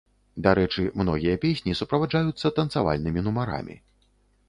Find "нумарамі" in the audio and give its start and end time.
3.29-3.83